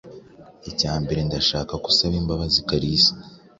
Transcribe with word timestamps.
Icyambere, 0.69 1.19
ndashaka 1.27 1.73
ko 1.81 1.87
usaba 1.93 2.15
imbabazi 2.21 2.59
Kalisa. 2.69 3.11